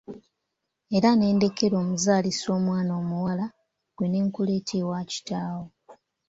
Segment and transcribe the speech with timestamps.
[0.95, 3.45] Era ne ndekera omuzaalisa omwana omuwala,
[3.95, 5.65] gwe ne nkuleeta ewaka wa kitaawo.